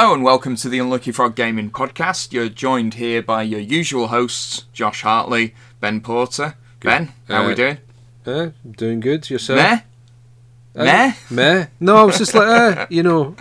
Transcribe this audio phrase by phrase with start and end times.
[0.00, 2.32] Hello and welcome to the Unlucky Frog Gaming Podcast.
[2.32, 6.54] You're joined here by your usual hosts, Josh Hartley, Ben Porter.
[6.80, 6.88] Good.
[6.88, 7.78] Ben, how are we Uh, doing?
[8.24, 8.48] Uh,
[8.78, 9.58] doing good yourself?
[9.58, 9.80] Meh?
[10.74, 11.12] Uh, Meh?
[11.28, 11.66] Meh?
[11.80, 13.36] No, I was just like, uh, you know,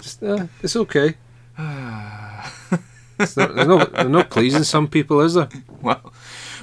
[0.00, 1.16] just, uh, it's okay.
[3.18, 5.48] It's not, they're, not, they're not pleasing some people, is there?
[5.82, 6.12] Well,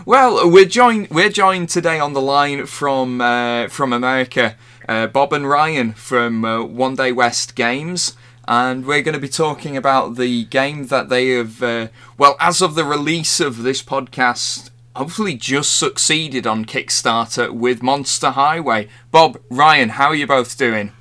[0.05, 1.09] well, we're joined.
[1.09, 4.55] We're joined today on the line from uh, from America,
[4.87, 8.15] uh, Bob and Ryan from uh, One Day West Games,
[8.47, 11.61] and we're going to be talking about the game that they have.
[11.63, 17.81] Uh, well, as of the release of this podcast, hopefully just succeeded on Kickstarter with
[17.83, 18.87] Monster Highway.
[19.11, 20.91] Bob, Ryan, how are you both doing?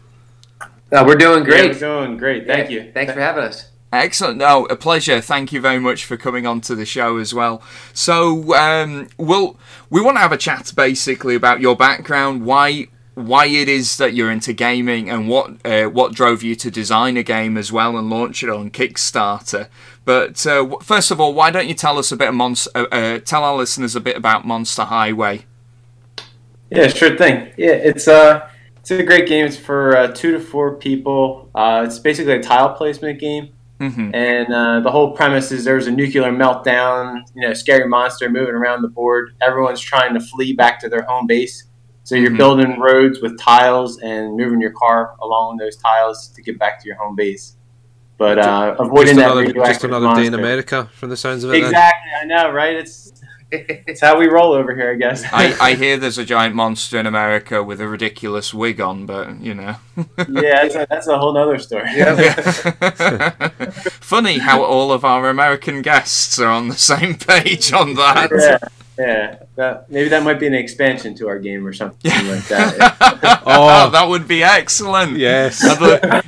[0.93, 1.73] Uh, we're doing Yeah, great.
[1.73, 2.47] we're doing great.
[2.47, 2.93] Thank Yeah, you.
[2.93, 3.69] Thanks for having us.
[3.93, 4.39] Excellent.
[4.39, 5.21] No, a pleasure.
[5.21, 7.63] Thank you very much for coming on to the show as well.
[7.93, 9.57] So, um, we'll,
[9.89, 14.15] we want to have a chat basically about your background, why why it is that
[14.15, 17.97] you're into gaming, and what uh, what drove you to design a game as well
[17.97, 19.69] and launch it on Kickstarter.
[20.05, 22.71] But uh, first of all, why don't you tell us a bit of Monster?
[22.75, 25.47] Uh, uh, tell our listeners a bit about Monster Highway.
[26.71, 27.53] Yeah, sure thing.
[27.57, 28.49] Yeah, it's uh
[28.79, 29.47] it's a great game.
[29.47, 31.51] It's for uh, two to four people.
[31.55, 35.87] Uh, it's basically a tile placement game, hmm and uh, the whole premise is there's
[35.87, 37.23] a nuclear meltdown.
[37.35, 39.35] You know, scary monster moving around the board.
[39.41, 41.65] Everyone's trying to flee back to their home base.
[42.05, 42.37] So you're Mhm.
[42.37, 46.87] building roads with tiles and moving your car along those tiles to get back to
[46.87, 47.57] your home base.
[48.19, 50.35] But uh, avoiding Just that another, radioactive just another day in.
[50.35, 51.55] America, from the sounds of it.
[51.55, 51.65] then.
[51.65, 52.77] Exactly, I know, right?
[52.77, 53.11] It's
[53.51, 55.25] it's how we roll over here, I guess.
[55.33, 59.41] I, I hear there's a giant monster in America with a ridiculous wig on, but
[59.41, 59.77] you know.
[60.29, 61.89] yeah, that's a, that's a whole nother story.
[64.01, 68.31] Funny how all of our American guests are on the same page on that.
[68.33, 68.59] yeah,
[68.99, 69.43] yeah.
[69.57, 73.43] That, maybe that might be an expansion to our game or something like that.
[73.47, 75.17] oh, that would be excellent.
[75.17, 75.63] Yes.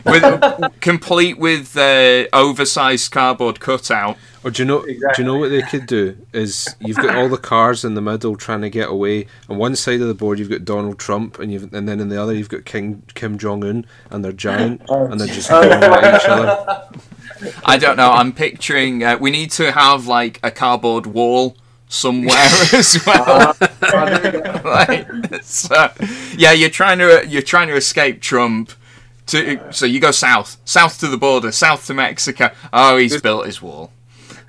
[0.05, 4.17] With, complete with uh, oversized cardboard cutout.
[4.45, 4.85] Or do you know?
[4.85, 6.17] Do you know what they could do?
[6.33, 9.27] Is you've got all the cars in the middle trying to get away.
[9.49, 12.11] and one side of the board, you've got Donald Trump, and you've and then in
[12.11, 15.73] the other, you've got King Kim Jong Un, and they're giant, and they're just going
[15.73, 16.89] at each other.
[17.65, 18.13] I don't know.
[18.13, 19.03] I'm picturing.
[19.03, 21.57] Uh, we need to have like a cardboard wall
[21.89, 22.37] somewhere
[22.73, 23.57] as well.
[24.65, 25.09] like,
[25.43, 25.93] so,
[26.37, 28.73] yeah, you're trying to you're trying to escape Trump.
[29.27, 32.51] To, so you go south, south to the border, south to Mexico.
[32.73, 33.91] Oh, he's built his wall.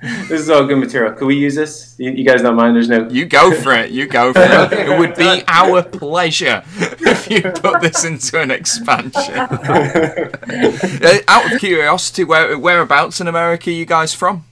[0.00, 1.12] this is all good material.
[1.12, 1.96] Could we use this?
[1.98, 2.76] You, you guys don't mind?
[2.76, 3.08] There's no.
[3.08, 3.90] You go for it.
[3.90, 4.72] You go for it.
[4.72, 9.34] It would be our pleasure if you put this into an expansion.
[9.34, 14.44] Uh, out of curiosity, where whereabouts in America are you guys from?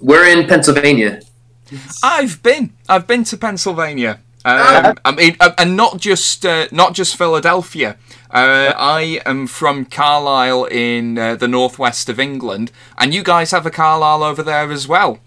[0.00, 1.20] We're in Pennsylvania.
[2.02, 2.72] I've been.
[2.88, 4.20] I've been to Pennsylvania.
[4.44, 7.96] Um, I mean, uh, and not just uh, not just Philadelphia.
[8.30, 13.66] Uh, I am from Carlisle in uh, the northwest of England, and you guys have
[13.66, 15.18] a Carlisle over there as well.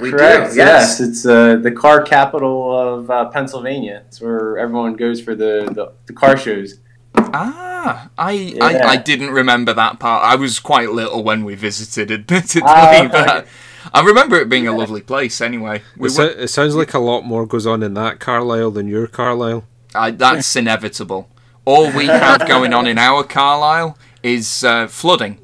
[0.00, 0.52] We Correct.
[0.52, 0.56] do.
[0.58, 1.00] Yes, Yes.
[1.00, 4.02] it's uh, the car capital of uh, Pennsylvania.
[4.08, 6.78] It's where everyone goes for the, the, the car shows.
[7.14, 8.86] Ah, I, I Yeah.
[8.88, 10.24] I didn't remember that part.
[10.24, 13.46] I was quite little when we visited, admittedly, Ah, but
[13.92, 15.40] I remember it being a lovely place.
[15.40, 18.20] Anyway, we It, went, so- it sounds like a lot more goes on in that
[18.20, 19.64] Carlisle than your Carlisle.
[19.94, 21.28] I, that's inevitable.
[21.64, 25.38] All we have going on in our Carlisle is uh, flooding.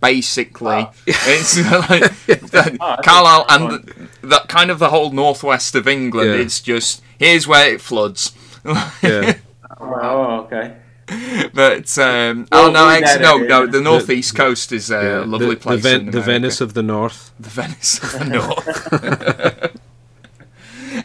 [0.00, 5.88] Basically, it's like the, Oh, Carlisle and the, the kind of the whole northwest of
[5.88, 6.30] England.
[6.30, 6.36] Yeah.
[6.36, 8.32] It's just here's where it floods.
[9.02, 9.38] Yeah.
[9.80, 10.76] Oh, okay.
[11.54, 13.66] but um, We'll oh no, leave ex- no, no.
[13.66, 15.24] The northeast coast is uh, yeah.
[15.24, 15.82] a lovely the, place.
[15.82, 17.32] The, Ven- the Venice of the North.
[17.40, 19.76] the Venice of the North.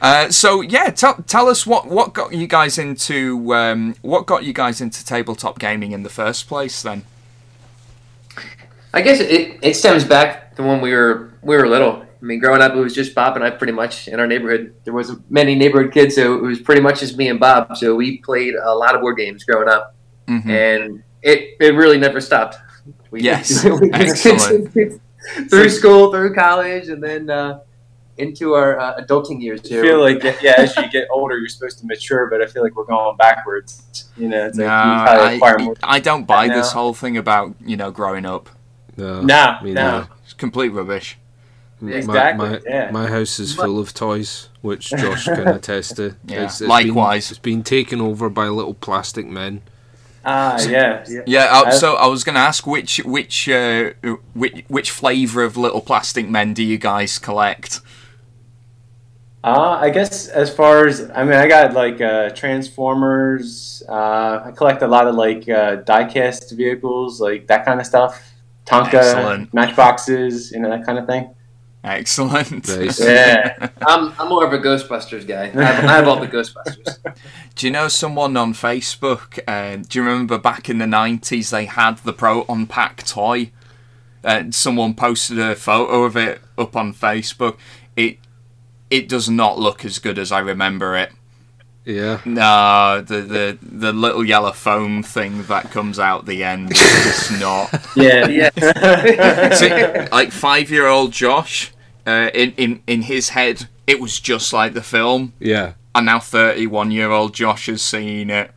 [0.02, 4.44] uh, so yeah, tell tell us what, what got you guys into um, what got
[4.44, 6.82] you guys into tabletop gaming in the first place.
[6.82, 7.06] Then
[8.94, 12.06] I guess it, it stems back to when we were we were little.
[12.24, 14.74] I mean, growing up, it was just Bob and I pretty much in our neighborhood.
[14.86, 17.76] There wasn't many neighborhood kids, so it was pretty much just me and Bob.
[17.76, 19.93] So we played a lot of board games growing up,
[20.28, 20.48] Mhm.
[20.50, 22.58] and it, it really never stopped.
[23.12, 23.64] We Yes.
[23.82, 25.02] we Excellent.
[25.50, 27.60] through school, through college, and then uh,
[28.18, 31.80] into our uh, adulting years I feel like, yeah, as you get older, you're supposed
[31.80, 34.10] to mature, but I feel like we're going backwards.
[34.18, 35.76] You know, it's no, like you probably acquire I, more.
[35.84, 36.80] I don't buy this know.
[36.82, 38.50] whole thing about you know growing up.
[38.98, 40.08] No, No, no.
[40.24, 41.18] It's complete rubbish.
[41.82, 42.92] My- Exactly, My, yeah.
[42.92, 46.16] my house is full of toys, which Josh can attest to.
[46.26, 47.28] Yeah, It's- it's likewise.
[47.28, 49.64] Been, it's been taken over by little plastic men.
[50.26, 51.04] Ah, yeah.
[51.10, 51.22] yeah.
[51.26, 53.92] Yeah, uh, I- so I was going to ask which which uh,
[54.34, 57.82] which which flavour of little plastic men do you guys collect?
[59.44, 63.84] Uh, I guess as far as I mean, I got like uh, Transformers.
[63.90, 68.32] Uh, I collect a lot of like uh, diecast vehicles, like that kind of stuff.
[68.66, 69.54] Tonka Excellent.
[69.54, 71.36] matchboxes, you know that kind of thing.
[71.84, 72.68] Excellent.
[72.68, 73.00] Nice.
[73.00, 73.70] Yeah.
[73.86, 75.44] I'm, I'm more of a Ghostbusters guy.
[75.44, 76.98] I have, I have all the Ghostbusters.
[77.56, 79.40] Do you know someone on Facebook?
[79.48, 83.52] Uh, do you remember back in the 90s they had the Proton Pack toy?
[84.24, 87.58] Uh, someone posted a photo of it up on Facebook.
[87.96, 88.18] It
[88.90, 91.12] it does not look as good as I remember it.
[91.86, 92.22] Yeah.
[92.26, 97.40] No, the, the, the little yellow foam thing that comes out the end is just
[97.40, 97.70] not.
[97.96, 98.28] Yeah.
[98.28, 99.54] Yeah.
[99.54, 101.73] See, like five year old Josh,
[102.08, 105.34] uh, in, in, in his head, it was just like the film.
[105.40, 105.74] Yeah.
[105.96, 108.52] And now 31 year old Josh has seen it.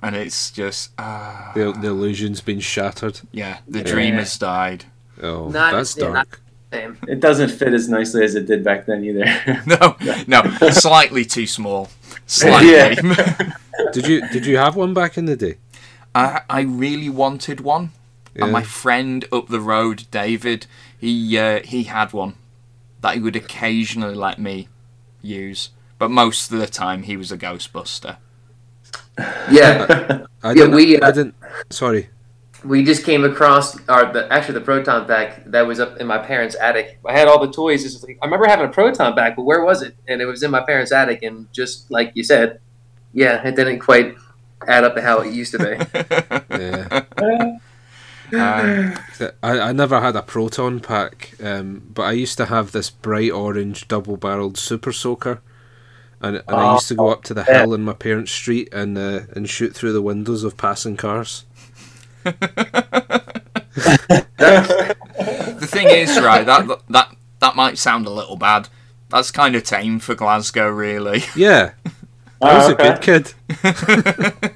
[0.00, 3.20] And it's just, ah, The, the illusion's been shattered.
[3.32, 4.84] yeah, the dream has died.
[5.20, 6.40] Oh, Not- that's yeah, not- dark.
[6.72, 6.98] Same.
[7.08, 9.24] It doesn't fit as nicely as it did back then either.
[9.66, 9.96] No,
[10.26, 11.88] no, slightly too small.
[12.26, 12.72] Slightly.
[12.72, 12.94] Yeah.
[13.92, 15.54] Did you did you have one back in the day?
[16.14, 17.92] I, I really wanted one.
[18.34, 18.44] Yeah.
[18.44, 20.66] And my friend up the road, David,
[20.98, 22.34] he uh, he had one
[23.00, 24.68] that he would occasionally let me
[25.22, 25.70] use.
[25.98, 28.18] But most of the time, he was a Ghostbuster.
[29.46, 29.86] Yeah.
[30.42, 30.74] I Yeah, didn't.
[30.74, 31.34] we, uh, I didn't.
[31.70, 32.10] Sorry.
[32.64, 36.18] we just came across our the actually the proton pack that was up in my
[36.18, 36.98] parents' attic.
[37.06, 37.84] I had all the toys.
[37.84, 39.96] It's like, I remember having a proton pack, but where was it?
[40.08, 41.22] And it was in my parents' attic.
[41.22, 42.60] And just like you said,
[43.12, 44.16] yeah, it didn't quite
[44.66, 45.76] add up to how it used to be.
[46.58, 46.88] Yeah.
[48.32, 48.94] Um,
[49.42, 53.30] I, I never had a proton pack, um, but I used to have this bright
[53.32, 55.40] orange double barreled super soaker.
[56.20, 58.98] And, and I used to go up to the hill in my parents' street and
[58.98, 61.44] uh, and shoot through the windows of passing cars.
[64.38, 68.68] the thing is, right, that that that might sound a little bad.
[69.10, 71.22] That's kind of tame for Glasgow, really.
[71.36, 71.72] Yeah,
[72.42, 73.32] I was Oh, a good kid.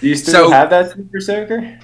[0.00, 1.78] Do you still So- have that super soaker?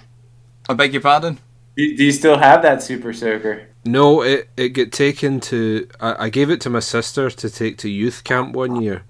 [0.68, 1.38] I beg your pardon.
[1.76, 3.66] Do do you still have that super soaker?
[3.84, 5.88] No, it it got taken to.
[6.00, 9.02] I, I gave it to my sister to take to youth camp one year.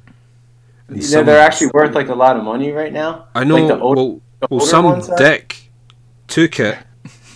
[0.88, 3.26] And You know, some- they're actually worth like a lot of money right now.
[3.34, 3.56] I know.
[3.56, 5.16] like the old- well, the well, some ones are?
[5.16, 5.70] dick
[6.28, 6.78] took it,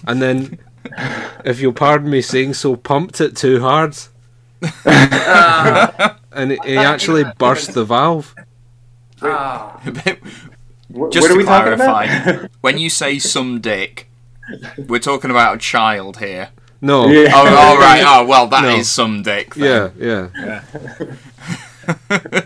[0.06, 0.58] and then,
[1.44, 3.96] if you'll pardon me saying so, pumped it too hard,
[4.86, 8.34] and he actually burst the valve.
[9.22, 9.80] ah.
[10.96, 12.50] Wh- Just what are to we talking clarify, about?
[12.60, 14.08] when you say some dick,
[14.88, 16.48] we're talking about a child here.
[16.81, 17.08] No.
[17.08, 17.31] Yeah.
[17.34, 18.02] Oh, all right.
[18.06, 18.82] Oh, well, that is No.
[18.82, 19.54] some dick.
[19.54, 19.93] Then.
[19.98, 20.62] Yeah, yeah.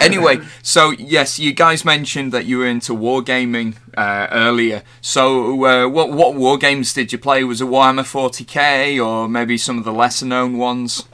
[0.00, 4.82] anyway, so yes, you guys mentioned that you were into wargaming uh, earlier.
[5.00, 7.44] So, uh, what what war games did you play?
[7.44, 11.04] Was it Warhammer 40k or maybe some of the lesser known ones?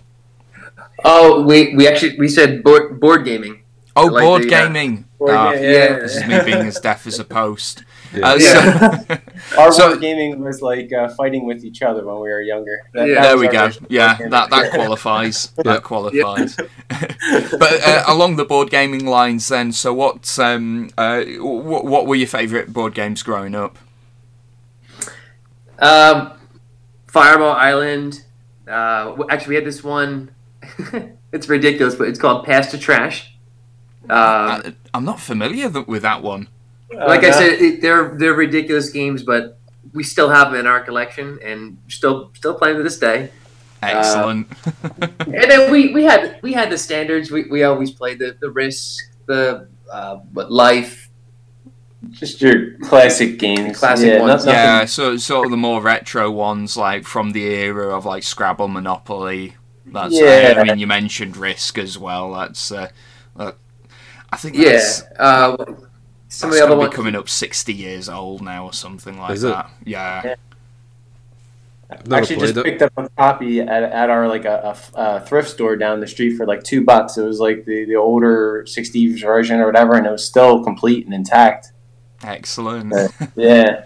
[1.05, 3.63] Oh, we, we actually we said board, board gaming.
[3.95, 5.05] Oh, Like board the, uh, gaming.
[5.19, 5.99] Board Ah, ga- yeah.
[5.99, 7.85] This is me being as deaf as a post.
[8.15, 8.31] Yeah.
[8.31, 8.99] Uh, Yeah.
[9.07, 9.19] so,
[9.59, 12.81] Our So- war gaming was like uh, fighting with each other when we were younger.
[12.95, 13.15] That- Yeah.
[13.17, 13.69] that there we go.
[13.91, 14.63] Yeah, board that gaming.
[14.63, 15.49] that qualifies.
[15.59, 16.57] That qualifies.
[16.57, 19.73] but uh, along the board gaming lines, then.
[19.73, 23.77] So, what um, uh, what, what were your favourite board games growing up?
[25.79, 26.33] Um,
[27.09, 28.25] Fireball Island.
[28.67, 30.31] Uh, actually, we had this one.
[31.33, 33.35] it's ridiculous, but it's called Pass to Trash.
[34.05, 36.49] Um, I, I'm not familiar th- with that one.
[36.93, 39.59] like I Uh, said, it, they're they're ridiculous games, but
[39.95, 43.31] we still have them in our collection and still still playing to this day.
[43.81, 44.49] Excellent.
[45.01, 47.31] And then we, we had we had the standards.
[47.31, 51.09] We, we always played the the Risk, the uh, but Life.
[52.11, 53.79] just your classic games.
[53.79, 57.33] Classic yeah, ones, not- yeah, nothing- so sort of the more retro ones, like from
[57.33, 59.55] the era of like Scrabble, Monopoly.
[59.87, 60.55] That's Yeah.
[60.59, 62.33] I mean, you mentioned Risk as well.
[62.35, 62.89] That's uh,
[63.39, 63.53] uh,
[64.33, 64.73] I think Yeah.
[64.73, 66.95] that's, Uh, some that's of the gonna other be ones.
[66.95, 69.49] coming up sixty years old now or something like Is it?
[69.49, 69.71] that.
[69.85, 70.23] Yeah.
[70.25, 70.35] Yeah.
[71.91, 72.65] I've actually just it.
[72.65, 76.07] picked up a copy at, at our like a, a- a thrift store down the
[76.07, 77.17] street for like two bucks.
[77.17, 81.07] It was like the, the older 60s version or whatever, and it was still complete
[81.07, 81.73] and intact.
[82.23, 82.93] Excellent.
[82.93, 83.09] Yeah.
[83.37, 83.85] Yeah,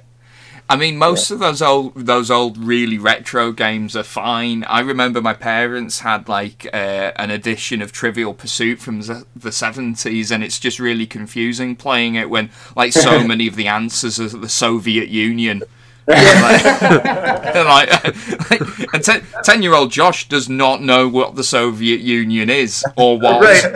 [0.73, 4.65] I mean, most of those old, those old, really retro games are fine.
[4.65, 9.53] I remember my parents had like uh, an edition of Trivial Pursuit from the the
[9.53, 14.19] seventies, and it's just really confusing playing it when like so many of the answers
[14.19, 15.63] are the Soviet Union.
[16.07, 22.83] like, like, like, and ten, ten-year-old Josh does not know what the Soviet Union is
[22.97, 23.67] or was.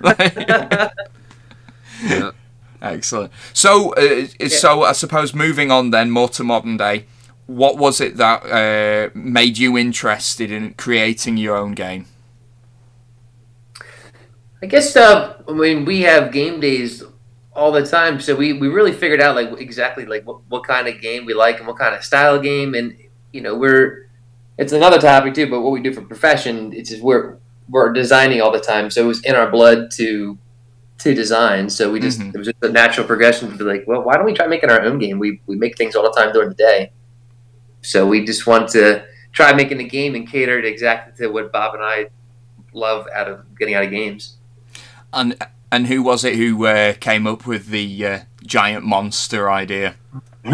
[0.00, 0.36] Like-
[2.02, 2.30] Yeah.
[2.82, 3.32] Excellent.
[3.52, 7.04] So, uh, so I suppose moving on then, more to modern day.
[7.46, 12.06] What was it that uh, made you interested in creating your own game?
[14.62, 17.02] I guess uh, I mean we have game days
[17.52, 18.20] all the time.
[18.20, 21.34] So we, we really figured out like exactly like what, what kind of game we
[21.34, 22.74] like and what kind of style of game.
[22.74, 22.96] And
[23.32, 24.08] you know, we're
[24.58, 25.48] it's another topic too.
[25.48, 28.90] But what we do for profession, it's just we're we're designing all the time.
[28.90, 30.38] So it was in our blood to
[31.00, 31.70] to design.
[31.70, 32.34] So we just Mhm.
[32.34, 34.70] it was just a natural progression to be like, well, why don't we try making
[34.70, 35.18] our own game?
[35.18, 36.92] We we make things all the time during the day.
[37.82, 39.02] So we just want to
[39.32, 42.06] try making a game and cater it exactly to what Bob and I
[42.72, 44.36] love out of getting out of games.
[45.12, 45.36] And
[45.72, 49.94] and who was it who uh, came up with the uh, giant monster idea?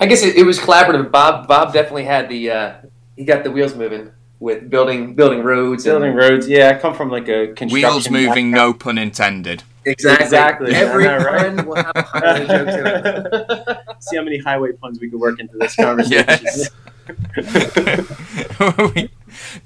[0.00, 1.10] I guess it, it was collaborative.
[1.10, 2.72] Bob Bob definitely had the uh,
[3.16, 6.48] he got the wheels moving with building building roads Building and roads.
[6.48, 7.72] Yeah, I come from like a construction.
[7.74, 8.54] Wheels moving, background.
[8.72, 9.62] no pun intended.
[9.84, 10.74] exactly Exactly.
[10.74, 11.56] every I know, right?
[11.56, 13.92] pun will have a highway joke to it.
[14.02, 16.24] See how many highway puns we could work into this conversation.
[16.28, 16.70] Yes.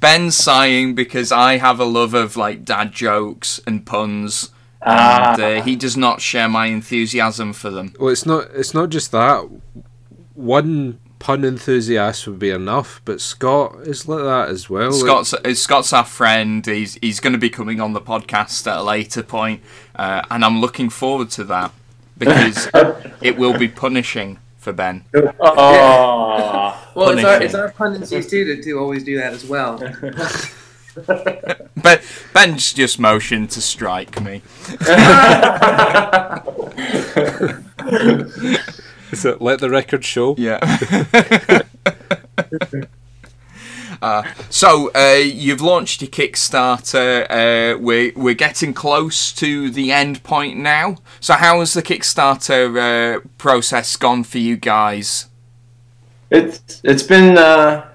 [0.00, 4.50] Ben's sighing because I have a love of like dad jokes and puns,
[4.84, 5.34] Ah.
[5.34, 7.94] and uh, he does not share my enthusiasm for them.
[7.98, 8.48] Well, it's not.
[8.54, 9.48] It's not just that.
[10.34, 14.90] One pun enthusiast would be enough, but Scott is like that as well.
[14.90, 16.66] Scott's Scott's our friend.
[16.66, 19.62] He's he's going to be coming on the podcast at a later point,
[19.94, 21.72] uh, and I'm looking forward to that
[22.18, 22.68] because
[23.22, 25.04] it will be punishing for Ben.
[25.40, 26.78] Oh.
[26.94, 27.46] Well, it's our, Punishing.
[27.46, 29.78] it's our tendencies too to, to always do that as well.
[31.82, 32.02] But
[32.34, 34.42] Ben's just motioned to strike me.
[39.16, 40.34] So let the record show.
[40.38, 40.58] Yeah.
[44.00, 47.24] Uh, so uh, you've launched your Kickstarter.
[47.30, 50.96] Uh, we're we're getting close to the end point now.
[51.20, 55.26] So how has the Kickstarter uh, process gone for you guys?
[56.30, 57.86] It's it's been uh,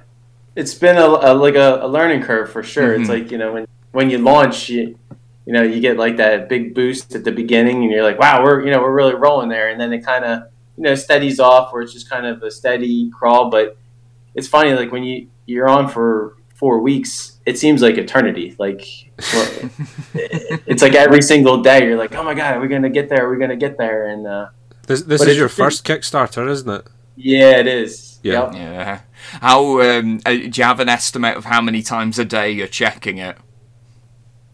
[0.56, 2.94] it's been a, a like a, a learning curve for sure.
[2.94, 3.14] It's Mhm.
[3.24, 4.98] like you know when when you launch, you
[5.46, 8.42] you know you get like that big boost at the beginning, and you're like, wow,
[8.44, 10.44] we're you know we're really rolling there, and then it kind of
[10.78, 13.50] you know steadies off, where it's just kind of a steady crawl.
[13.50, 13.78] But
[14.36, 18.56] it's funny, like when you you're on for four weeks, it seems like eternity.
[18.58, 18.88] Like
[19.34, 19.70] well,
[20.14, 23.26] it's like every single day, you're like, oh my god, are we gonna get there?
[23.26, 24.08] Are we gonna get there?
[24.08, 24.50] And uh,
[24.86, 26.88] This, this is your first Kickstarter, isn't it?
[27.16, 28.20] yeah, it is.
[28.24, 28.46] Yeah.
[28.46, 28.54] Yep.
[28.54, 29.00] Yeah.
[29.42, 32.68] How um, uh, do you have an estimate of how many times a day you're
[32.68, 33.38] checking it?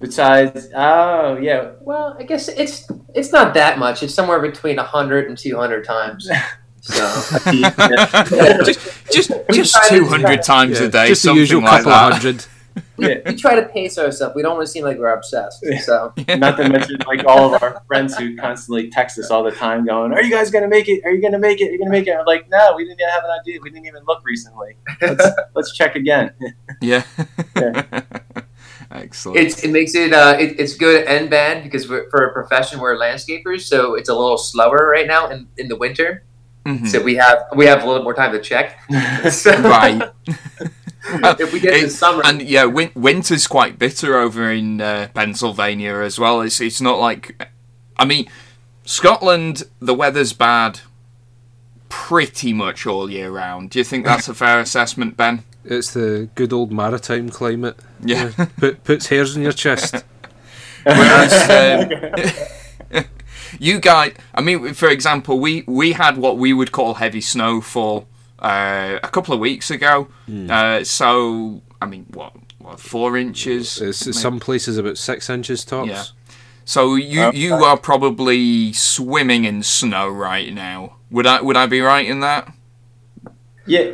[0.03, 4.03] Besides, oh yeah, Well, I guess it's it's not that much.
[4.03, 6.29] It's somewhere between 100 and 200 times.
[6.85, 6.95] So
[8.65, 11.83] just just, just try to- two hundred times a day, just the something usual like
[11.83, 12.11] couple that.
[12.11, 12.45] hundred.
[12.97, 13.19] yeah.
[13.25, 14.35] we try to pace ourselves.
[14.35, 15.63] We don't want to seem like we're obsessed.
[15.85, 19.51] So Not to mention like all of our friends who constantly text us all the
[19.51, 21.05] time, going, "Are you guys gonna make it?
[21.05, 21.69] Are you gonna make it?
[21.69, 23.59] Are you gonna make it?" I'm like, "No, we didn't even have an idea.
[23.63, 24.75] We didn't even look recently.
[25.01, 26.33] Let's, let's check again."
[26.81, 27.03] Yeah.
[27.55, 28.01] Yeah.
[29.03, 29.37] Excellent.
[29.39, 32.79] it's it makes it uh it, it's good and bad because we're, for a profession
[32.79, 36.23] we're landscapers, so it's a little slower right now in, in the winter.
[36.65, 36.87] Mhm.
[36.87, 38.79] So we have we have a little more time to check.
[39.29, 40.01] So Right.
[41.39, 45.95] if we get It- summer, And yeah, win- winter's quite bitter over in uh, Pennsylvania
[45.95, 46.39] as well.
[46.41, 47.23] It's it's not like,
[47.97, 48.27] I mean,
[48.85, 50.79] Scotland the weather's bad
[51.89, 53.69] pretty much all year round.
[53.71, 55.43] Do you think that's a fair assessment, Ben?
[55.65, 57.77] It's the good old maritime climate.
[58.03, 58.31] Yeah.
[58.57, 60.03] Put, puts hairs in your chest.
[60.83, 62.49] Whereas,
[62.91, 63.03] um,
[63.59, 68.07] you guys, I mean, for example, we we had what we would call heavy snowfall
[68.39, 70.09] uh, a couple of weeks ago.
[70.49, 73.81] Uh, so I mean, what what four inches?
[73.81, 75.89] It's some places about six inches tops.
[75.89, 76.03] Yeah.
[76.65, 80.97] So you you are probably swimming in snow right now.
[81.11, 82.53] Would I would I be right in that?
[83.65, 83.91] yeah.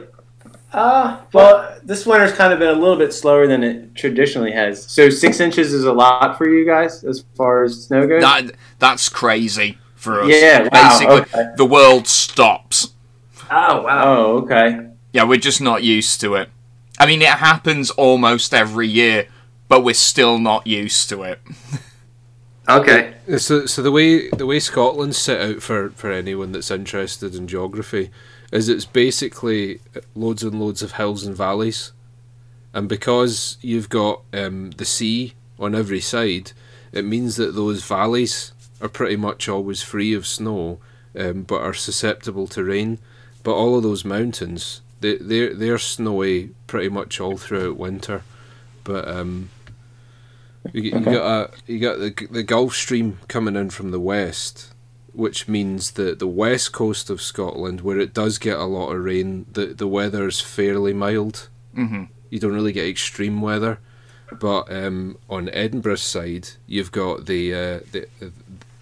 [0.71, 4.83] Uh, well, this winter's kind of been a little bit slower than it traditionally has.
[4.83, 8.21] So six inches is a lot for you guys as far as snow goes.
[8.21, 10.29] That that's crazy for us.
[10.29, 11.49] Yeah, wow, Basically, okay.
[11.57, 12.93] the world stops.
[13.49, 14.87] oh wow, oh, okay.
[15.11, 16.49] Yeah, we're just not used to it.
[16.99, 19.27] I mean, it happens almost every year,
[19.69, 21.41] but we're still not used to it.
[22.69, 27.33] okay, So, so the way the way Scotland's set out for, for anyone that's interested
[27.33, 28.11] in geography
[28.51, 29.79] is it's basically
[30.15, 31.91] loads and loads of hills and valleys,
[32.73, 36.51] and because you've got um, the sea on every side,
[36.91, 40.79] it means that those valleys are pretty much always free of snow,
[41.17, 42.99] um, but are susceptible to rain.
[43.43, 48.23] But all of those mountains, they they're they're snowy pretty much all throughout winter,
[48.83, 49.49] but um,
[50.73, 54.73] you, you got a, you got the the Gulf Stream coming in from the west,
[55.13, 59.03] which means that the west coast of Scotland, where it does get a lot of
[59.03, 61.49] rain, the the weather is fairly mild.
[61.75, 63.79] hmm You don't really get extreme weather,
[64.39, 68.07] but um, on Edinburgh's side, you've got the uh, the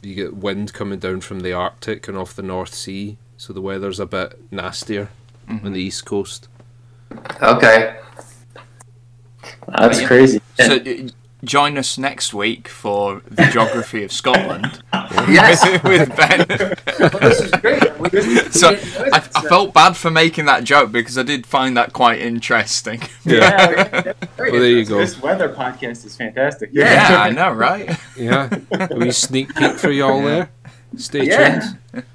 [0.01, 3.61] you get wind coming down from the Arctic and off the North Sea, so the
[3.61, 5.09] weather's a bit nastier
[5.49, 6.47] on the east coast.
[7.41, 7.97] Okay.
[9.77, 10.07] That's Yeah.
[10.07, 10.41] crazy.
[10.59, 11.07] So uh,
[11.43, 15.63] join us next week for the geography of Scotland Yes.
[15.83, 16.45] with Ben.
[16.47, 17.99] this is great.
[17.99, 21.23] We- we- we So didn't I, I felt bad for making that joke because I
[21.23, 23.01] did find that quite interesting.
[23.23, 24.37] Yeah, that's.
[24.37, 24.97] Well, there you go.
[24.97, 26.69] This weather podcast is fantastic.
[26.73, 27.97] Yeah, I know, right?
[28.15, 30.49] Yeah, a wee sneak peek for y'all there.
[30.95, 31.59] Stay Yeah.
[31.93, 32.05] tuned.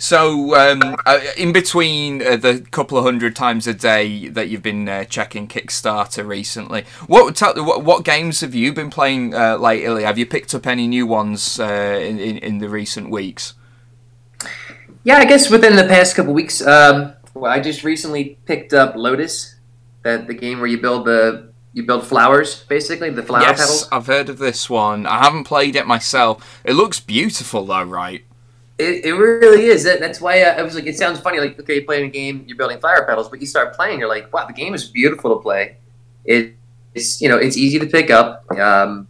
[0.00, 4.62] So, um, uh, in between uh, the couple of hundred times a day that you've
[4.62, 9.58] been uh, checking Kickstarter recently, what, tell, what what games have you been playing uh,
[9.58, 10.04] lately?
[10.04, 13.52] Have you picked up any new ones uh, in, in in the recent weeks?
[15.04, 18.96] Yeah, I guess within the past couple weeks, um, well, I just recently picked up
[18.96, 19.56] Lotus,
[20.02, 23.88] that the game where you build the you build flowers, basically the flower yes, petals.
[23.92, 25.04] I've heard of this one.
[25.04, 26.62] I haven't played it myself.
[26.64, 28.24] It looks beautiful, though, right?
[28.80, 29.84] It, it really is.
[29.84, 31.38] That, that's why I, I was like, it sounds funny.
[31.38, 34.08] Like, okay, you're playing a game, you're building flower petals, but you start playing, you're
[34.08, 35.76] like, wow, the game is beautiful to play.
[36.24, 36.54] It,
[36.94, 38.44] it's you know, it's easy to pick up.
[38.58, 39.06] Um,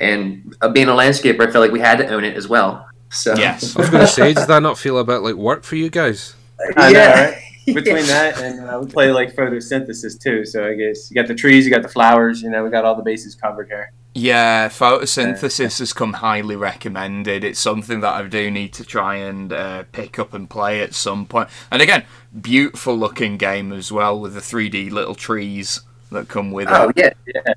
[0.00, 2.88] and uh, being a landscaper, I felt like we had to own it as well.
[3.10, 3.76] So Yes.
[3.76, 5.88] I was going to say, does that not feel a bit like work for you
[5.90, 6.34] guys?
[6.76, 7.24] I know, Yeah.
[7.24, 7.42] right?
[7.66, 11.34] Between that and uh, we play like photosynthesis too, so I guess you got the
[11.34, 13.90] trees, you got the flowers, you know, we got all the bases covered here.
[14.18, 17.44] Yeah, photosynthesis has come highly recommended.
[17.44, 20.94] It's something that I do need to try and uh, pick up and play at
[20.94, 21.50] some point.
[21.70, 22.06] And again,
[22.40, 26.88] beautiful looking game as well with the 3D little trees that come with Oh it.
[26.88, 27.54] Oh yeah, Yeah.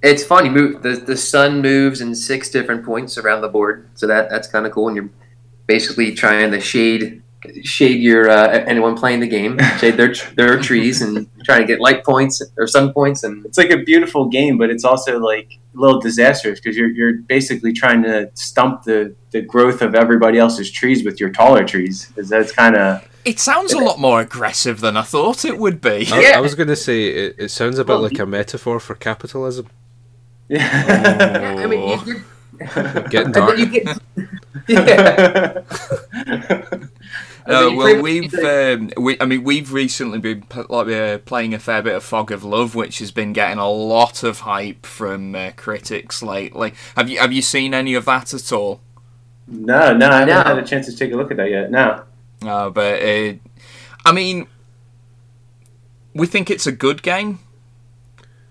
[0.00, 0.44] It's fun.
[0.44, 4.30] You move the the sun moves in six different points around the board, so that
[4.30, 4.86] that's kind of cool.
[4.86, 5.10] And you're
[5.66, 7.20] basically trying to shade
[7.64, 11.80] shade your uh, anyone playing the game, shade their their trees, and trying to get
[11.80, 13.22] light points or sun points.
[13.24, 16.90] And It's like a beautiful game, but it's also like a little disastrous because you're
[16.90, 21.64] you're basically trying to stump the the growth of everybody else's trees with your taller
[21.64, 22.12] trees.
[22.16, 25.80] Is that's kind of It sounds a lot more aggressive than I thought it would
[25.80, 26.06] be.
[26.12, 26.36] I, Yeah.
[26.36, 28.94] I was going to say, it, it sounds a bit Well, like a metaphor for
[28.94, 29.66] capitalism.
[30.48, 31.56] yeah.
[31.62, 32.22] I mean, you, you,
[33.10, 33.58] Getting dark.
[33.58, 33.98] you get
[34.68, 35.60] yeah.
[37.48, 41.18] Uh, I mean, you well, we've, um, we, I mean, we've recently been like uh,
[41.18, 44.40] playing a fair bit of Fog of Love, which has been getting a lot of
[44.40, 46.74] hype from uh, critics lately.
[46.96, 48.80] Have you have you seen any of that at all?
[49.48, 50.42] no, no, I haven't No.
[50.42, 51.70] had a chance to take a look at that yet.
[51.70, 52.02] No.
[52.42, 53.34] Uh, but uh,
[54.04, 54.48] I mean,
[56.14, 57.38] we think it's a good game.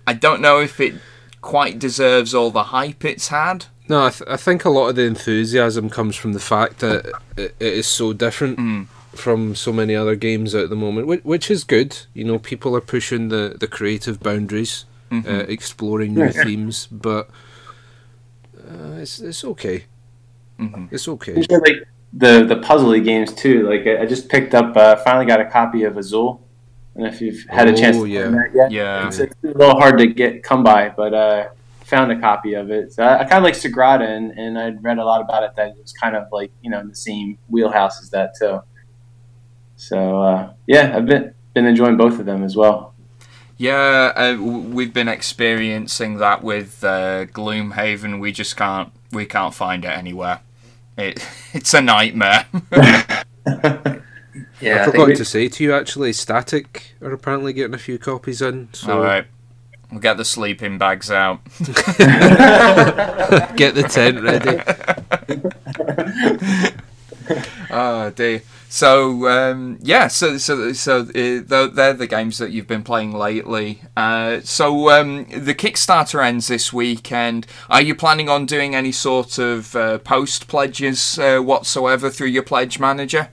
[0.07, 0.95] I don't know if it
[1.41, 3.65] quite deserves all the hype it's had.
[3.87, 7.05] No, I, th- I think a lot of the enthusiasm comes from the fact that
[7.37, 8.87] it, it is so different Mm.
[9.13, 11.97] from so many other games at the moment, which, which is good.
[12.13, 15.27] You know, people are pushing the, the creative boundaries, Mhm.
[15.27, 16.43] uh, exploring new Yeah.
[16.43, 17.29] themes, but
[18.57, 19.85] uh, it's it's okay.
[20.59, 20.87] Mhm.
[20.91, 21.33] It's okay.
[21.37, 23.69] Even, like the the puzzly games too.
[23.69, 26.41] Like I I just picked up, uh, finally got a copy of Azul.
[26.95, 28.21] And if you've had a chance Oh, to yeah.
[28.21, 29.07] learn that yet, Yeah.
[29.07, 31.47] it's, it's a little hard to get come by, but uh,
[31.85, 32.91] found a copy of it.
[32.93, 35.51] So I, I kind of like Sagrada, and, and I'd read a lot about it
[35.55, 38.59] that it was kind of like you know in the same wheelhouse as that too.
[39.75, 42.93] So uh, yeah, I've been been enjoying both of them as well.
[43.57, 48.19] Yeah, uh, we've been experiencing that with uh, Gloomhaven.
[48.19, 50.41] We just can't we can't find it anywhere.
[50.97, 52.47] It it's a nightmare.
[52.73, 54.01] yeah.
[54.63, 57.97] I I forgot we- to say to you actually, Static are apparently getting a few
[57.97, 58.69] copies in.
[58.73, 59.25] So All right,
[59.91, 61.43] we'll get the sleeping bags out.
[63.55, 64.61] get the tent ready.
[67.69, 68.41] Oh dear.
[68.69, 73.81] So um, yeah, so so so uh, they're the games that you've been playing lately.
[73.95, 77.47] Uh, so um, the Kickstarter ends this weekend.
[77.69, 82.43] Are you planning on doing any sort of uh, post pledges uh, whatsoever through your
[82.43, 83.29] pledge manager?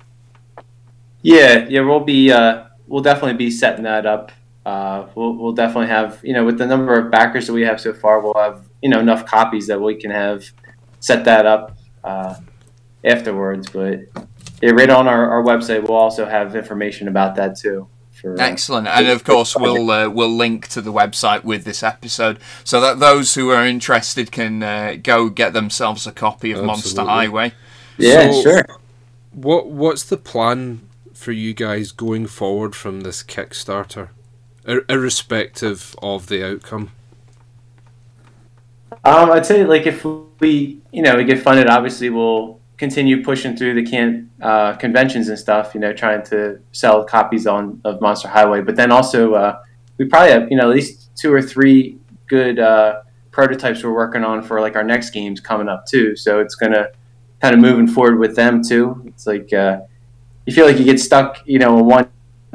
[1.22, 4.30] Yeah, yeah, we'll be uh, we'll definitely be setting that up.
[4.64, 7.80] Uh, we'll we'll definitely have you know with the number of backers that we have
[7.80, 10.44] so far, we'll have you know enough copies that we can have
[11.00, 12.34] set that up uh,
[13.04, 13.68] afterwards.
[13.68, 14.00] But
[14.62, 17.88] yeah, right on our, our website, we'll also have information about that too.
[18.12, 21.82] For uh, Excellent, and of course we'll uh, we'll link to the website with this
[21.82, 26.62] episode so that those who are interested can uh, go get themselves a copy of
[26.64, 27.52] Monster Highway.
[27.98, 28.64] yeah, So- sure.
[29.32, 30.82] What what's the plan
[31.14, 34.10] for you guys going forward from this Kickstarter,
[34.66, 36.92] Ir- irrespective of the outcome?
[39.04, 40.04] Um, I'd say like if
[40.40, 45.28] we, you know, we get funded, obviously we'll continue pushing through the can uh, conventions
[45.28, 45.74] and stuff.
[45.74, 49.60] You know, trying to sell copies on of Monster Highway, but then also uh,
[49.98, 51.98] we probably have you know at least two or three
[52.28, 56.14] good uh, prototypes we're working on for like our next games coming up too.
[56.14, 56.88] So it's gonna
[57.40, 59.02] kind of moving forward with them too.
[59.06, 59.80] It's like uh,
[60.46, 62.08] you feel like you get stuck, you know, in one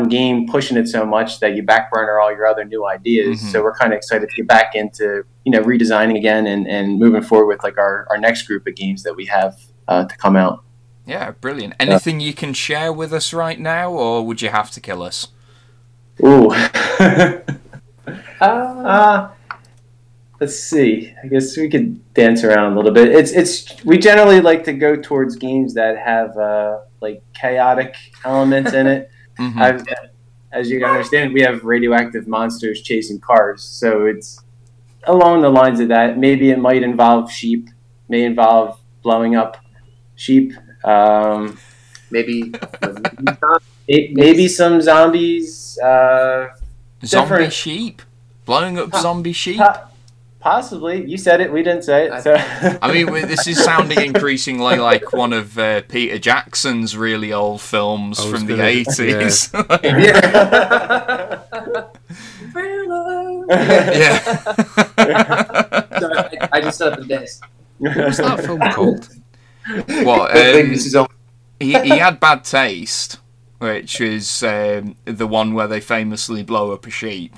[0.06, 3.42] game pushing it so much that you backburner all your other new ideas.
[3.42, 3.52] Mhm.
[3.52, 7.00] So we're kind of excited to get back into you know redesigning again and, and
[7.00, 9.58] moving forward with like our, our next group of games that we have
[9.88, 10.64] uh, to come out.
[11.06, 11.74] Yeah, brilliant.
[11.80, 15.30] Anything you can share with us right now, or would you have to kill us?
[16.24, 16.52] Ooh.
[18.42, 19.30] uh,
[20.40, 21.14] let's see.
[21.24, 23.10] I guess we could dance around a little bit.
[23.10, 28.74] It's it's we generally like to go towards games that have uh, like chaotic elements
[28.74, 29.10] in it.
[29.38, 29.58] Mhm.
[29.58, 29.84] I've,
[30.52, 34.42] as you can understand, we have radioactive monsters chasing cars, so it's
[35.04, 36.18] along the lines of that.
[36.18, 37.70] Maybe it might involve sheep,
[38.10, 39.58] may involve blowing up
[40.16, 40.54] sheep.
[40.84, 41.58] Um,
[42.10, 42.54] Maybe
[43.88, 45.78] maybe some zombies.
[45.80, 46.48] Uh,
[47.06, 48.02] zombie different- sheep,
[48.46, 49.62] blowing up zombie sheep.
[50.48, 51.04] Possibly.
[51.10, 51.52] You said it.
[51.52, 52.22] We didn't say it.
[52.24, 52.36] So.
[52.82, 58.24] I mean, this is sounding increasingly like one of uh, Peter Jackson's really old films
[58.24, 59.50] from the gonna- eighties.
[59.84, 61.42] yeah.
[63.94, 64.30] yeah.
[66.00, 67.44] Sorry, I, I just set up the desk.
[67.80, 69.10] What's that film called?
[70.06, 70.32] what?
[70.32, 71.12] Um, this is all-
[71.60, 73.20] he he had bad taste,
[73.60, 77.36] which is um, the one where they famously blow up a sheep.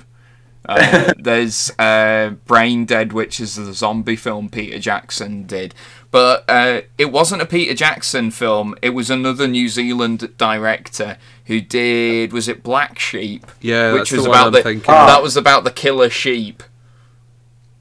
[0.70, 5.74] Uh, there's uh, Brain Dead, which is the zombie film Peter Jackson did,
[6.10, 8.76] but uh, it wasn't a Peter Jackson film.
[8.80, 12.32] It was another New Zealand director who did.
[12.32, 13.46] Was it Black Sheep?
[13.60, 14.92] Yeah, which that's was the one about I'm the thinking.
[14.92, 16.62] That was about the killer sheep.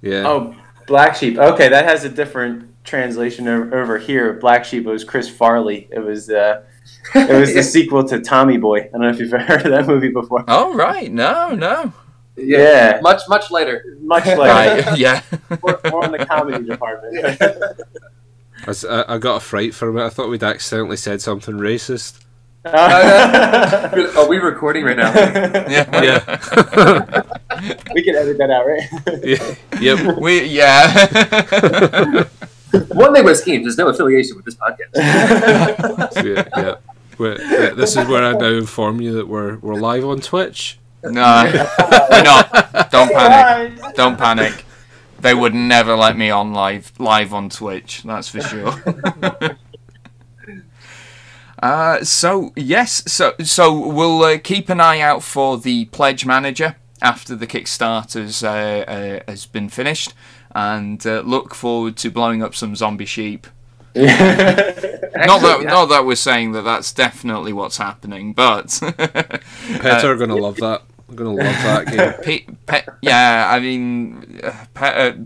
[0.01, 0.27] Yeah.
[0.27, 0.55] oh,
[0.87, 1.37] Black Sheep.
[1.37, 4.33] Okay, that has a different translation over here.
[4.33, 5.87] Black Sheep was Chris Farley.
[5.91, 6.63] It was uh,
[7.13, 8.79] it was the sequel to Tommy Boy.
[8.79, 10.43] I don't know if you've ever heard of that movie before.
[10.47, 11.93] Oh right, no, no,
[12.41, 13.97] Yeah, Much, much later.
[14.01, 14.37] much later.
[14.39, 15.21] right, yeah.
[15.61, 17.25] more, more in the comedy department.
[18.67, 20.05] I, I- I got a fright for a minute.
[20.07, 22.19] I thought we'd accidentally said something racist.
[22.65, 25.13] Oh, are we recording right now?
[25.13, 26.01] Yeah.
[26.03, 27.23] Yeah.
[27.93, 28.83] we can edit that out, right?
[29.23, 29.55] yeah.
[29.79, 30.17] Yep.
[30.19, 32.25] We yeah.
[32.89, 34.93] One Day West Games there's no affiliation with this podcast.
[36.23, 36.75] yeah, yeah.
[37.17, 40.78] We're- yeah, This is where I now inform you that we're we're live on Twitch.
[41.03, 41.11] No,
[42.23, 42.91] not.
[42.91, 43.95] Don't panic.
[43.95, 44.65] Don't panic.
[45.19, 48.03] They would never let me on live live on Twitch.
[48.03, 48.73] That's for sure.
[51.61, 56.75] uh, so yes, so so we'll uh, keep an eye out for the pledge manager
[57.01, 58.49] after the Kickstarter's uh,
[58.87, 60.13] uh, has been finished,
[60.51, 63.47] and uh, look forward to blowing up some zombie sheep.
[65.15, 70.15] not that Actually, not that we're saying that that's definitely what's happening, but PETA are
[70.15, 70.83] gonna love that.
[71.07, 72.23] I'm gonna love that game.
[72.23, 75.25] Pe- Pe- yeah, I mean, uh, PETA,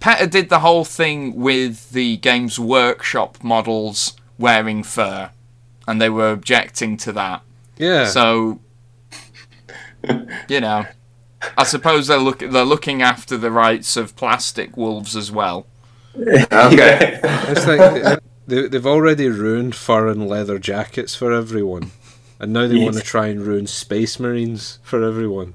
[0.00, 5.30] PETA did the whole thing with the Games Workshop models wearing fur,
[5.86, 7.42] and they were objecting to that.
[7.78, 8.06] Yeah.
[8.06, 8.60] So,
[10.48, 10.84] you know,
[11.56, 15.66] I suppose they're look they're looking after the rights of plastic wolves as well.
[16.52, 17.20] Okay.
[17.22, 21.90] It's like they, they've already ruined fur and leather jackets for everyone,
[22.38, 25.54] and now they want to try and ruin space marines for everyone.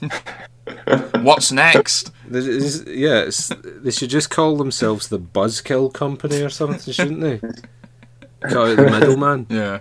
[1.22, 2.10] What's next?
[2.26, 7.20] There is- yeah, it's, they should just call themselves the Buzzkill Company or something, shouldn't
[7.20, 7.38] they?
[8.48, 9.46] Cut out the middleman.
[9.50, 9.80] Yeah.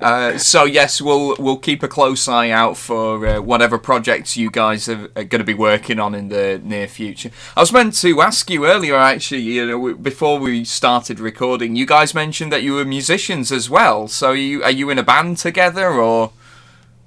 [0.00, 4.50] Uh, so yes, we'll we'll keep a close eye out for uh, whatever projects you
[4.50, 7.30] guys are, are going to be working on in the near future.
[7.56, 11.86] I was meant to ask you earlier, actually, you know, before we started recording, you
[11.86, 14.08] guys mentioned that you were musicians as well.
[14.08, 16.32] So are you are you in a band together or?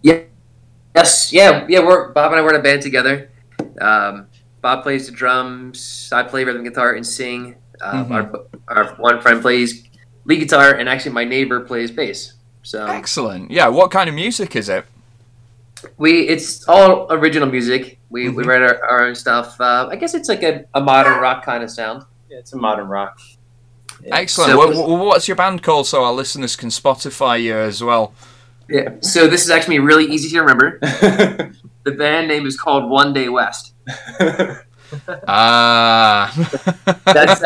[0.02, 0.22] Yeah.
[0.96, 1.80] Yes, yeah, yeah.
[1.80, 3.32] We're Bob and I were in a band together.
[3.82, 4.28] Um,
[4.62, 6.10] Bob plays the drums.
[6.14, 7.56] I play rhythm guitar and sing.
[7.82, 8.32] Um, our,
[8.68, 9.90] our one friend plays
[10.26, 12.34] lead guitar, and actually my neighbor plays bass.
[12.64, 13.52] So Excellent.
[13.52, 13.68] Yeah.
[13.68, 14.86] What kind of music is it?
[15.98, 18.00] we it's all original music.
[18.10, 19.60] We, we write our, our own stuff.
[19.60, 22.04] Uh, I guess it's like a, a modern rock kind of sound.
[22.30, 23.20] Yeah, it's a modern rock.
[24.06, 24.52] Excellent.
[24.52, 28.14] So- Wha- wha- what's your band called so our listeners can Spotify you as well?
[28.70, 28.92] Yeah.
[29.02, 30.80] So this is actually really easy to remember.
[31.84, 33.74] The band name is called One Day West.
[35.28, 36.32] Ah.
[37.06, 37.42] That's-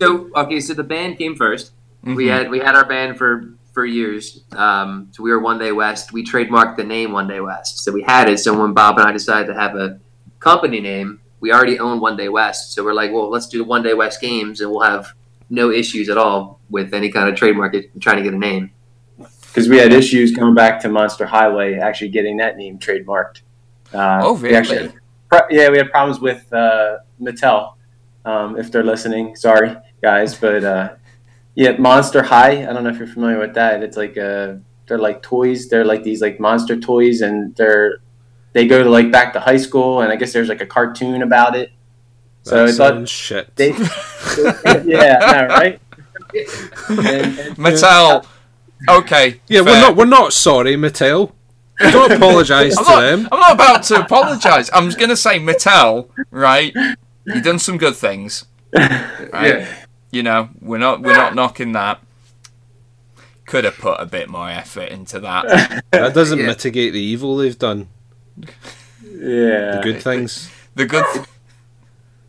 [0.00, 1.70] So okay, so the band came 1st
[2.02, 2.30] We Mhm.
[2.30, 4.42] had we had our band for for years.
[4.52, 6.10] Um, so we were One Day West.
[6.10, 7.80] We trademarked the name One Day West.
[7.84, 8.38] So we had it.
[8.38, 10.00] So when Bob and I decided to have a
[10.40, 12.72] company name, we already own One Day West.
[12.72, 15.12] So we're like, well, let's do the One Day West Games, and we'll have
[15.50, 18.70] no issues at all with any kind of trademark trying to get a name.
[19.18, 23.42] Because we had issues going back to Monster Highway, actually getting that name trademarked.
[23.92, 24.56] Uh, Oh, we really?
[24.56, 24.92] actually-
[25.30, 27.74] pro- yeah, we had problems with uh, Mattel.
[28.24, 29.76] Um, if they're listening, sorry.
[30.02, 30.94] guys, but uh,
[31.56, 32.62] yeah, Monster High.
[32.68, 33.82] I don't know if you're familiar with that.
[33.82, 34.54] It's like uh,
[34.86, 35.68] they're like toys.
[35.68, 37.98] They're like these like monster toys, and they're
[38.52, 41.22] they go to like back to high school, and I guess there's like a cartoon
[41.22, 41.72] about it.
[42.44, 43.56] So that I thought sounds shit.
[43.56, 43.70] they,
[44.84, 45.80] yeah, no, right.
[46.88, 46.98] And-
[47.38, 48.24] and- Mattel.
[48.88, 49.40] Okay.
[49.48, 51.32] yeah, we're not we're not sorry, Mattel.
[51.78, 53.28] Don't apologise I'm to not, them.
[53.32, 54.70] I'm not about to apologise.
[54.72, 56.74] I'm just gonna say Mattel, right?
[57.24, 59.32] You've done some good things, right?
[59.32, 59.85] Yeah.
[60.16, 62.00] You know, we're not we're not knocking that.
[63.44, 65.84] Could have put a bit more effort into that.
[65.90, 66.46] That doesn't Yeah.
[66.46, 67.88] mitigate the evil they've done.
[68.38, 69.76] yeah.
[69.76, 70.50] The good things.
[70.74, 71.04] The good.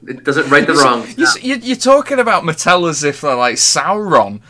[0.06, 1.08] It doesn't right the wrong.
[1.18, 4.42] You, you, you're talking about Mattel as if they're like Sauron.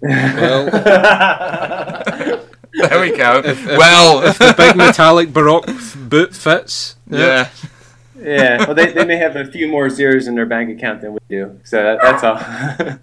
[0.00, 0.70] Well,
[2.72, 3.38] There we go.
[3.44, 6.96] If- if- well, the big metallic baroque f- boot fits.
[7.08, 7.18] yeah.
[7.18, 7.48] yeah.
[8.20, 11.14] Yeah, well, they, they may have a few more zeros in their bank account than
[11.14, 11.60] we do.
[11.64, 12.98] So that, that's all.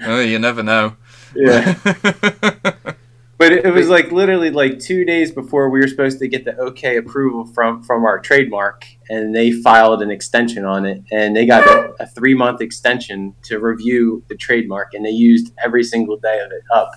[0.06, 0.96] Oh, you never know.
[1.34, 1.74] yeah.
[3.38, 6.44] But it, it was like literally like two days before we were supposed to get
[6.44, 11.36] the okay approval from from our trademark, and they filed an extension on it, and
[11.36, 15.84] they got a, a three month extension to review the trademark, and they used every
[15.84, 16.90] single day of it up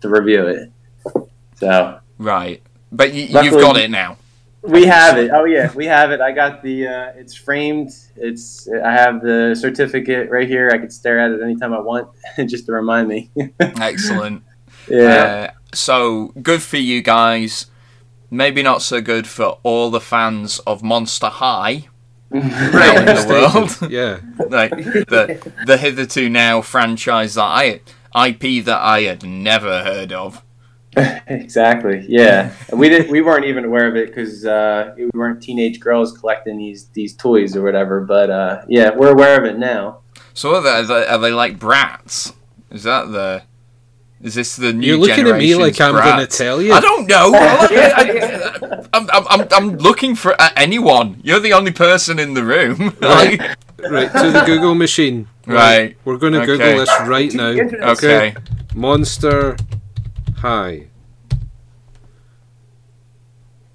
[0.00, 0.72] to review it.
[1.56, 2.62] So right.
[2.92, 4.18] But you, you've got it now.
[4.62, 5.30] We have it.
[5.32, 6.20] Oh yeah, we have it.
[6.20, 6.86] I got the.
[6.86, 7.90] Uh, it's framed.
[8.16, 8.68] It's.
[8.68, 10.70] I have the certificate right here.
[10.72, 12.08] I could stare at it anytime I want,
[12.46, 13.30] just to remind me.
[13.60, 14.42] Excellent.
[14.88, 15.50] yeah.
[15.50, 17.66] Uh, so good for you guys.
[18.30, 21.88] Maybe not so good for all the fans of Monster High
[22.34, 23.26] out in the
[23.80, 23.90] world.
[23.90, 24.20] Yeah.
[24.50, 27.80] like the the hitherto now franchise that I
[28.28, 30.42] IP that I had never heard of.
[31.26, 32.04] exactly.
[32.08, 33.10] Yeah, we didn't.
[33.10, 37.16] We weren't even aware of it because uh, we weren't teenage girls collecting these these
[37.16, 38.00] toys or whatever.
[38.00, 40.00] But uh, yeah, we're aware of it now.
[40.34, 42.32] So are they, are they, are they like brats?
[42.70, 43.42] Is that the?
[44.20, 44.86] Is this the new?
[44.86, 46.72] You're looking at me like generation's I'm going to tell you.
[46.72, 47.30] I don't know.
[47.34, 51.20] I, am I'm, I'm, I'm looking for uh, anyone.
[51.22, 52.96] You're the only person in the room.
[53.00, 55.28] Like- Right, to the Google machine.
[55.46, 55.96] Right.
[56.04, 56.46] We're going to Okay.
[56.46, 57.50] Google this right now.
[57.92, 58.34] okay.
[58.74, 59.56] Monster
[60.40, 60.86] High.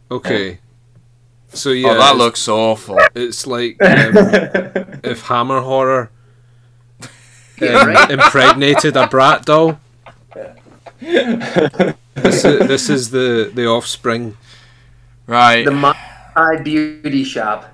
[0.10, 0.60] Okay.
[1.50, 3.00] So yeah, oh, that looks awful.
[3.16, 6.10] it's like um, if Hammer Horror
[7.62, 8.12] Yeah, um, right.
[8.12, 9.80] impregnated a brat doll.
[12.16, 14.38] This is, this is the the offspring.
[15.28, 15.66] Right.
[15.66, 15.96] the My
[16.64, 17.66] Beauty Shop.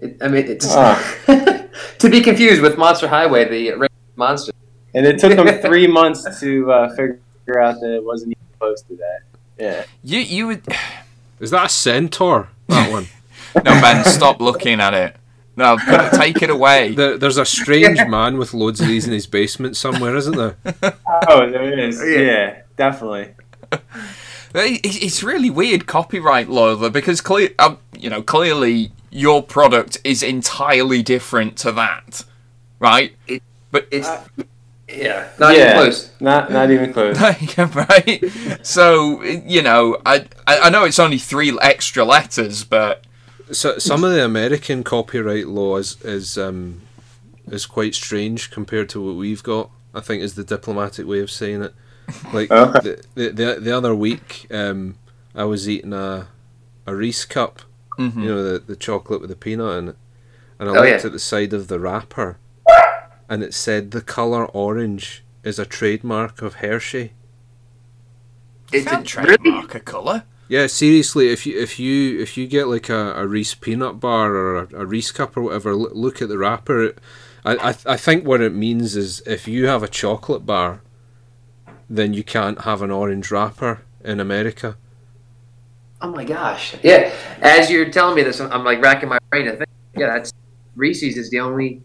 [0.00, 0.98] It, I mean, it's Ah.
[1.98, 4.52] to be confused with Monster Highway, the monster.
[4.94, 7.20] and it took them three months to uh, figure
[7.52, 9.20] out that it wasn't even close to that.
[9.58, 9.84] Yeah.
[10.02, 10.62] You you would
[11.40, 12.48] Is that a centaur?
[12.68, 13.06] That one.
[13.56, 14.04] no Ben.
[14.04, 15.16] Stop looking at it.
[15.56, 16.92] No, put it, take it away.
[16.96, 20.56] There, there's a strange man with loads of these in his basement somewhere, isn't there?
[21.28, 22.00] Oh, there is.
[22.00, 22.18] Yeah.
[22.18, 23.34] Yeah, definitely.
[24.54, 30.22] It's really weird copyright law though, because clear, um, you know, clearly your product is
[30.22, 32.24] entirely different to that,
[32.78, 33.14] right?
[33.26, 34.08] It- but It's
[34.96, 35.62] yeah, not Yeah.
[35.64, 36.10] even close.
[36.20, 37.16] Not not even close.
[37.56, 38.22] yeah, right.
[38.62, 43.04] So you know, I, I I know it's only three extra letters, but
[43.52, 46.82] So some of the American copyright law is is um,
[47.50, 49.70] is quite strange compared to what we've got.
[49.94, 51.74] I think is the diplomatic way of saying it.
[52.32, 54.96] Like the, the the the other week, um,
[55.34, 56.28] I was eating a
[56.86, 57.60] a Reese cup,
[57.98, 58.16] mhm.
[58.22, 59.96] you know, the the chocolate with the peanut in it,
[60.58, 61.06] and I Oh, looked yeah.
[61.06, 62.36] at the side of the wrapper,
[63.28, 67.12] and it said the color orange is a trademark of Hershey.
[68.72, 70.24] you It's can't a, trademark a color.
[70.48, 74.34] Yeah, seriously, if you if you if you get like a, a Reese peanut bar
[74.34, 76.84] or a, a Reese cup or whatever, l- look at the wrapper.
[76.84, 76.98] It,
[77.44, 80.82] I, I I think what it means is if you have a chocolate bar,
[81.88, 84.76] then you can't have an orange wrapper in America.
[86.02, 86.74] Oh my gosh!
[86.82, 87.10] Yeah,
[87.40, 89.48] as you're telling me this, I'm, I'm like racking my brain.
[89.48, 90.32] I think yeah, that's
[90.76, 91.82] Reese's is the only,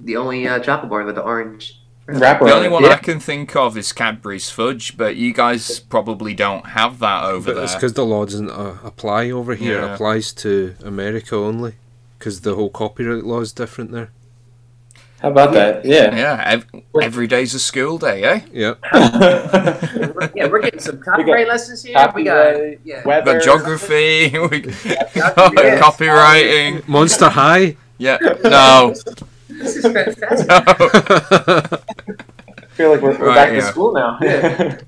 [0.00, 1.80] the only uh, chocolate bar with the orange.
[2.08, 2.90] Wrapper The only one Yeah.
[2.90, 7.52] I can think of is Cadbury's fudge, but you guys probably don't have that over
[7.54, 7.80] But it's there.
[7.80, 9.80] because the law doesn't uh, apply over here.
[9.80, 9.90] Yeah.
[9.90, 11.74] It applies to America only,
[12.18, 14.10] because the whole copyright law is different there.
[15.20, 15.84] How about that?
[15.84, 16.14] Yeah.
[16.14, 16.66] Yeah, ev-
[17.02, 18.40] every day's a school day, eh?
[18.52, 18.74] Yeah.
[20.34, 21.94] Yeah, we're getting some copyright lessons here.
[22.14, 22.96] We got Copyright, yeah.
[22.98, 23.32] We've weather.
[23.34, 25.82] got geography, we got Yes.
[25.82, 26.86] copywriting.
[26.86, 27.76] Monster High.
[27.98, 28.94] Yeah, no.
[29.48, 30.48] This is fantastic.
[30.48, 31.78] no.
[32.58, 33.60] I feel like we're, we're Right, back yeah.
[33.60, 34.18] to school now.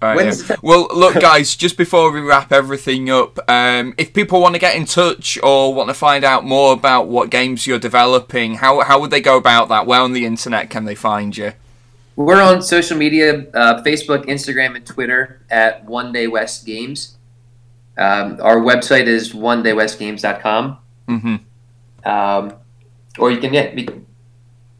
[0.02, 0.56] Right, yeah.
[0.62, 4.76] Well, look, guys, just before we wrap everything up, um, if people want to get
[4.76, 9.00] in touch or want to find out more about what games you're developing, how, how
[9.00, 9.86] would they go about that?
[9.86, 11.54] Where on the internet can they find you?
[12.16, 17.16] We're on social media: uh, Facebook, Instagram, and Twitter at One Day West Games.
[17.96, 20.78] Um, our website is onedaywestgames.com.
[21.08, 22.08] Mm-hmm.
[22.08, 22.54] Um,
[23.18, 23.88] or you can yeah, we,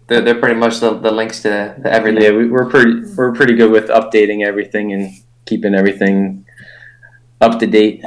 [0.09, 2.23] they're, they're pretty much the, the links to, to everything.
[2.23, 5.15] Yeah, we, we're pretty we're pretty good with updating everything and
[5.47, 6.45] keeping everything
[7.41, 8.03] up to date.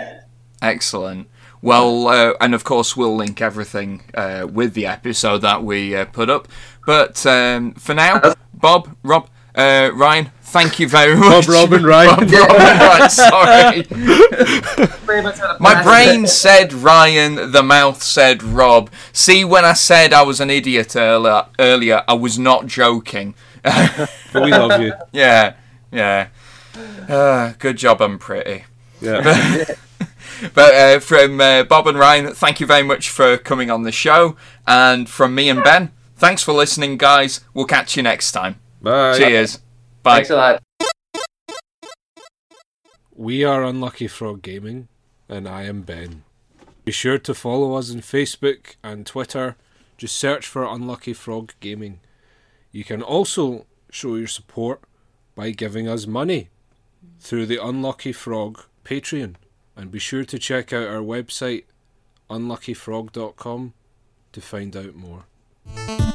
[0.61, 1.27] Excellent.
[1.61, 6.05] Well, uh, and of course, we'll link everything uh, with the episode that we uh,
[6.05, 6.47] put up.
[6.87, 11.47] But um, for now, Bob, Rob, uh, Ryan, thank you very much.
[11.47, 12.27] Bob, Rob, and Ryan.
[12.27, 13.85] Bob, Rob, and Ryan, sorry.
[15.59, 18.89] My brain said Ryan, the mouth said Rob.
[19.13, 23.33] See, when I said I was an idiot earlier, earlier I was not joking.
[23.63, 24.93] But we love you.
[25.11, 25.53] yeah,
[25.91, 26.27] yeah.
[27.07, 28.65] Uh, good job, I'm pretty.
[28.99, 29.65] Yeah.
[30.55, 33.91] But uh, from uh, Bob and Ryan, thank you very much for coming on the
[33.91, 34.35] show.
[34.65, 37.41] And from me and Ben, thanks for listening, guys.
[37.53, 38.59] We'll catch you next time.
[38.81, 39.19] Bye.
[39.19, 39.59] Cheers.
[40.03, 40.15] Bye.
[40.15, 40.63] Thanks a lot.
[43.13, 44.87] We are Unlucky Frog Gaming,
[45.29, 46.23] and I am Ben.
[46.83, 49.57] Be sure to follow us on Facebook and Twitter.
[49.97, 51.99] Just search for Unlucky Frog Gaming.
[52.71, 54.81] You can also show your support
[55.35, 56.49] by giving us money
[57.19, 59.35] through the Unlucky Frog Patreon.
[59.75, 61.65] And be sure to check out our website,
[62.29, 63.73] unluckyfrog.com,
[64.31, 66.10] to find out more.